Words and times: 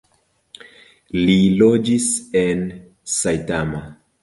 Li 1.25 1.35
loĝis 1.59 2.09
en 2.43 2.65
Saitama. 3.21 3.87